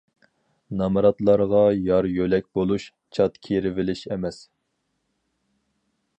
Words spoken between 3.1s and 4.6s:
چات كېرىۋېلىش ئەمەس.